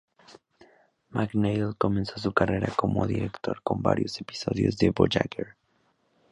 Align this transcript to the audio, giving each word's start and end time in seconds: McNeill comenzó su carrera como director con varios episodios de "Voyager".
McNeill 1.13 1.77
comenzó 1.77 2.17
su 2.17 2.33
carrera 2.33 2.73
como 2.75 3.05
director 3.05 3.61
con 3.61 3.83
varios 3.83 4.19
episodios 4.19 4.75
de 4.79 4.89
"Voyager". 4.89 5.55